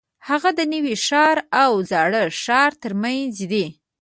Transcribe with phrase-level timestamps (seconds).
[0.27, 3.65] هغه د نوي ښار او زاړه ښار ترمنځ دی.